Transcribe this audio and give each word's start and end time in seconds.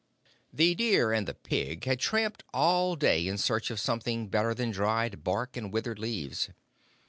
The 0.51 0.73
deer 0.73 1.11
and 1.13 1.27
the 1.27 1.35
pig 1.35 1.85
had 1.85 1.99
tramped 1.99 2.43
all 2.55 2.95
day 2.95 3.27
in 3.27 3.37
search 3.37 3.69
of 3.69 3.79
something 3.79 4.29
better 4.29 4.55
than 4.55 4.71
dried 4.71 5.23
bark 5.23 5.55
and 5.55 5.71
withered 5.71 5.99
leaves. 5.99 6.49